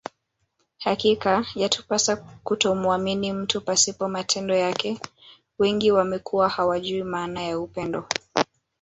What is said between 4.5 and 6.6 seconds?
yake wengi wamekuwa